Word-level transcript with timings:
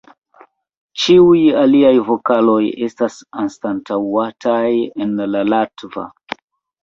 Ĉiuj 1.01 1.41
aliaj 1.63 1.91
vokaloj 2.07 2.63
estas 2.87 3.17
anstataŭataj 3.43 4.71
en 5.07 5.13
la 5.35 5.43
latva. 5.55 6.07